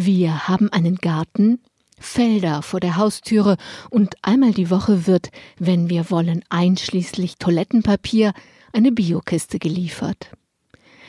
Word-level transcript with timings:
Wir 0.00 0.46
haben 0.46 0.72
einen 0.72 0.94
Garten, 0.94 1.58
Felder 1.98 2.62
vor 2.62 2.78
der 2.78 2.98
Haustüre 2.98 3.56
und 3.90 4.14
einmal 4.22 4.52
die 4.52 4.70
Woche 4.70 5.08
wird, 5.08 5.32
wenn 5.58 5.90
wir 5.90 6.08
wollen, 6.08 6.44
einschließlich 6.50 7.38
Toilettenpapier, 7.38 8.32
eine 8.72 8.92
Biokiste 8.92 9.58
geliefert. 9.58 10.30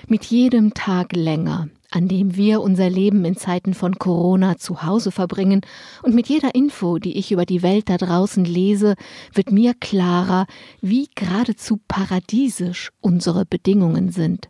Mit 0.08 0.26
jedem 0.26 0.74
Tag 0.74 1.16
länger, 1.16 1.70
an 1.92 2.08
dem 2.08 2.36
wir 2.36 2.62
unser 2.62 2.90
Leben 2.90 3.26
in 3.26 3.38
Zeiten 3.38 3.76
von 3.76 4.00
Corona 4.00 4.58
zu 4.58 4.82
Hause 4.82 5.12
verbringen, 5.12 5.62
und 6.02 6.16
mit 6.16 6.28
jeder 6.28 6.56
Info, 6.56 6.98
die 6.98 7.16
ich 7.16 7.32
über 7.32 7.46
die 7.46 7.62
Welt 7.62 7.90
da 7.90 7.98
draußen 7.98 8.44
lese, 8.44 8.96
wird 9.32 9.52
mir 9.52 9.76
klarer, 9.76 10.48
wie 10.82 11.10
geradezu 11.14 11.80
paradiesisch 11.88 12.90
unsere 13.02 13.46
Bedingungen 13.46 14.12
sind. 14.12 14.50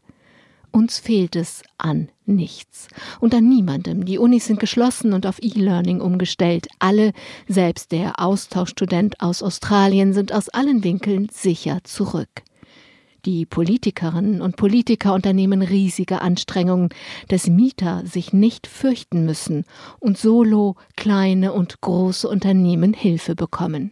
Uns 0.71 0.99
fehlt 0.99 1.35
es 1.35 1.63
an 1.77 2.09
nichts 2.25 2.87
und 3.19 3.33
an 3.33 3.49
niemandem. 3.49 4.05
Die 4.05 4.19
Unis 4.19 4.45
sind 4.45 4.59
geschlossen 4.59 5.13
und 5.13 5.25
auf 5.25 5.41
E-Learning 5.41 5.99
umgestellt. 5.99 6.67
Alle, 6.77 7.13
selbst 7.47 7.91
der 7.91 8.19
Austauschstudent 8.19 9.19
aus 9.19 9.41
Australien, 9.41 10.13
sind 10.13 10.31
aus 10.31 10.49
allen 10.49 10.83
Winkeln 10.83 11.27
sicher 11.31 11.79
zurück. 11.83 12.43
Die 13.25 13.45
Politikerinnen 13.45 14.41
und 14.41 14.55
Politiker 14.55 15.13
unternehmen 15.13 15.61
riesige 15.61 16.21
Anstrengungen, 16.21 16.89
dass 17.27 17.47
Mieter 17.47 18.05
sich 18.05 18.31
nicht 18.31 18.65
fürchten 18.65 19.25
müssen 19.25 19.65
und 19.99 20.17
solo 20.17 20.75
kleine 20.95 21.51
und 21.51 21.81
große 21.81 22.29
Unternehmen 22.29 22.93
Hilfe 22.93 23.35
bekommen. 23.35 23.91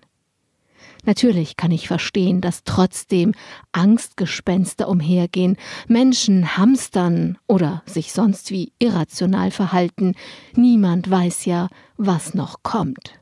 Natürlich 1.07 1.55
kann 1.55 1.71
ich 1.71 1.87
verstehen, 1.87 2.41
dass 2.41 2.65
trotzdem 2.65 3.33
Angstgespenster 3.71 4.89
umhergehen, 4.89 5.55
Menschen 5.87 6.57
hamstern 6.57 7.37
oder 7.47 7.81
sich 7.85 8.11
sonst 8.11 8.51
wie 8.51 8.73
irrational 8.77 9.51
verhalten. 9.51 10.15
Niemand 10.53 11.09
weiß 11.09 11.45
ja, 11.45 11.69
was 11.95 12.33
noch 12.33 12.61
kommt. 12.61 13.21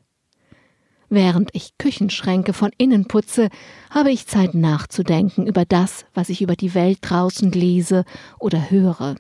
Während 1.09 1.51
ich 1.53 1.77
Küchenschränke 1.77 2.53
von 2.53 2.71
innen 2.79 3.05
putze, 3.05 3.49
habe 3.91 4.09
ich 4.09 4.25
Zeit 4.25 4.55
nachzudenken 4.55 5.45
über 5.45 5.63
das, 5.63 6.07
was 6.15 6.29
ich 6.29 6.41
über 6.41 6.55
die 6.55 6.73
Welt 6.73 6.97
draußen 7.01 7.51
lese 7.51 8.03
oder 8.39 8.71
höre. 8.71 9.15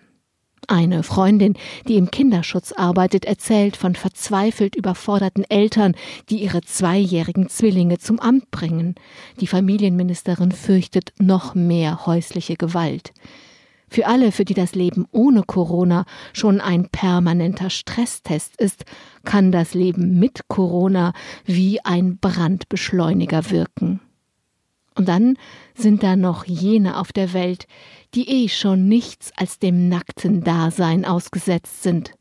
Eine 0.67 1.03
Freundin, 1.03 1.55
die 1.87 1.95
im 1.95 2.09
Kinderschutz 2.09 2.71
arbeitet, 2.71 3.25
erzählt 3.25 3.77
von 3.77 3.95
verzweifelt 3.95 4.75
überforderten 4.75 5.43
Eltern, 5.43 5.95
die 6.29 6.43
ihre 6.43 6.61
zweijährigen 6.61 7.49
Zwillinge 7.49 7.99
zum 7.99 8.19
Amt 8.19 8.51
bringen. 8.51 8.95
Die 9.39 9.47
Familienministerin 9.47 10.51
fürchtet 10.51 11.13
noch 11.19 11.55
mehr 11.55 12.05
häusliche 12.05 12.55
Gewalt. 12.55 13.13
Für 13.87 14.07
alle, 14.07 14.31
für 14.31 14.45
die 14.45 14.55
das 14.55 14.75
Leben 14.75 15.05
ohne 15.11 15.43
Corona 15.43 16.05
schon 16.33 16.59
ein 16.59 16.89
permanenter 16.89 17.69
Stresstest 17.69 18.59
ist, 18.59 18.85
kann 19.23 19.51
das 19.51 19.73
Leben 19.73 20.19
mit 20.19 20.47
Corona 20.47 21.13
wie 21.45 21.79
ein 21.83 22.17
Brandbeschleuniger 22.17 23.51
wirken. 23.51 24.01
Und 24.95 25.07
dann 25.09 25.37
sind 25.75 26.03
da 26.03 26.15
noch 26.15 26.45
jene 26.45 26.97
auf 26.97 27.11
der 27.11 27.33
Welt, 27.33 27.67
die 28.13 28.29
eh 28.29 28.47
schon 28.47 28.87
nichts 28.87 29.31
als 29.35 29.59
dem 29.59 29.89
nackten 29.89 30.41
Dasein 30.41 31.05
ausgesetzt 31.05 31.83
sind. 31.83 32.13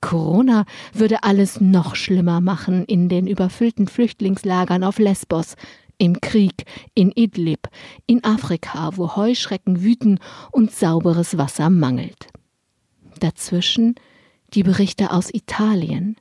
Corona 0.00 0.64
würde 0.92 1.22
alles 1.22 1.60
noch 1.60 1.96
schlimmer 1.96 2.40
machen 2.40 2.84
in 2.84 3.08
den 3.08 3.26
überfüllten 3.26 3.88
Flüchtlingslagern 3.88 4.84
auf 4.84 4.98
Lesbos, 4.98 5.54
im 5.98 6.20
Krieg, 6.20 6.64
in 6.94 7.10
Idlib, 7.14 7.68
in 8.06 8.22
Afrika, 8.24 8.96
wo 8.96 9.16
Heuschrecken 9.16 9.82
wüten 9.82 10.18
und 10.50 10.72
sauberes 10.72 11.38
Wasser 11.38 11.70
mangelt. 11.70 12.26
Dazwischen 13.20 13.94
die 14.54 14.62
Berichte 14.62 15.10
aus 15.10 15.32
Italien, 15.32 16.16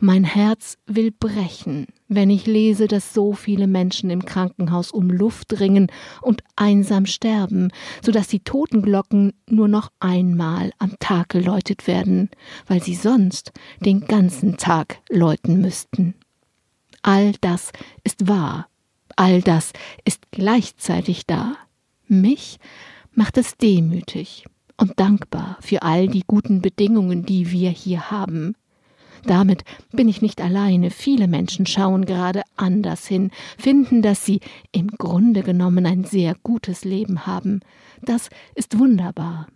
mein 0.00 0.24
Herz 0.24 0.78
will 0.86 1.10
brechen, 1.10 1.86
wenn 2.08 2.30
ich 2.30 2.46
lese, 2.46 2.88
dass 2.88 3.14
so 3.14 3.32
viele 3.32 3.66
Menschen 3.66 4.10
im 4.10 4.24
Krankenhaus 4.24 4.90
um 4.90 5.10
Luft 5.10 5.60
ringen 5.60 5.88
und 6.22 6.42
einsam 6.56 7.06
sterben, 7.06 7.70
so 8.02 8.10
dass 8.10 8.28
die 8.28 8.40
Totenglocken 8.40 9.32
nur 9.46 9.68
noch 9.68 9.90
einmal 10.00 10.72
am 10.78 10.98
Tag 10.98 11.28
geläutet 11.28 11.86
werden, 11.86 12.30
weil 12.66 12.82
sie 12.82 12.94
sonst 12.94 13.52
den 13.80 14.00
ganzen 14.00 14.56
Tag 14.56 15.00
läuten 15.08 15.60
müssten. 15.60 16.14
All 17.02 17.32
das 17.40 17.72
ist 18.04 18.28
wahr, 18.28 18.68
all 19.16 19.42
das 19.42 19.72
ist 20.04 20.30
gleichzeitig 20.32 21.26
da. 21.26 21.56
Mich 22.06 22.58
macht 23.12 23.38
es 23.38 23.56
demütig 23.56 24.46
und 24.76 24.98
dankbar 24.98 25.58
für 25.60 25.82
all 25.82 26.08
die 26.08 26.24
guten 26.26 26.62
Bedingungen, 26.62 27.24
die 27.24 27.50
wir 27.52 27.70
hier 27.70 28.10
haben. 28.10 28.54
Damit 29.24 29.64
bin 29.92 30.08
ich 30.08 30.22
nicht 30.22 30.40
alleine. 30.40 30.90
Viele 30.90 31.28
Menschen 31.28 31.66
schauen 31.66 32.04
gerade 32.04 32.42
anders 32.56 33.06
hin, 33.06 33.30
finden, 33.58 34.02
dass 34.02 34.24
sie 34.24 34.40
im 34.72 34.88
Grunde 34.88 35.42
genommen 35.42 35.86
ein 35.86 36.04
sehr 36.04 36.34
gutes 36.42 36.84
Leben 36.84 37.26
haben. 37.26 37.60
Das 38.02 38.30
ist 38.54 38.78
wunderbar. 38.78 39.46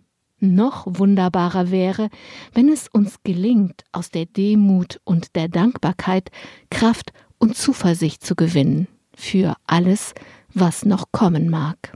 Noch 0.40 0.86
wunderbarer 0.86 1.70
wäre, 1.70 2.10
wenn 2.52 2.68
es 2.68 2.88
uns 2.88 3.22
gelingt, 3.22 3.84
aus 3.92 4.10
der 4.10 4.26
Demut 4.26 5.00
und 5.04 5.36
der 5.36 5.48
Dankbarkeit 5.48 6.30
Kraft 6.70 7.12
und 7.38 7.56
Zuversicht 7.56 8.24
zu 8.24 8.34
gewinnen 8.34 8.88
für 9.16 9.54
alles, 9.66 10.12
was 10.52 10.84
noch 10.84 11.12
kommen 11.12 11.48
mag. 11.48 11.94